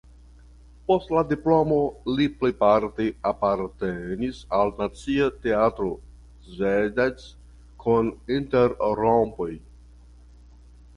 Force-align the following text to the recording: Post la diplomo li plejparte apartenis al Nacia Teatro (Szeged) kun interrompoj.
Post 0.91 1.11
la 1.15 1.21
diplomo 1.31 1.75
li 2.19 2.25
plejparte 2.39 3.07
apartenis 3.33 4.41
al 4.61 4.73
Nacia 4.81 5.29
Teatro 5.45 5.93
(Szeged) 6.49 7.25
kun 7.85 8.13
interrompoj. 8.41 9.51